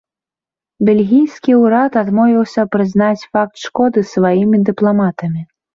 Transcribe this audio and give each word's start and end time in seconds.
Бельгійскі 0.89 1.51
ўрад 1.65 1.91
адмовіўся 2.03 2.61
прызнаць 2.77 3.27
факт 3.33 3.55
шкоды 3.69 3.99
сваімі 4.17 4.67
дыпламатамі. 4.73 5.51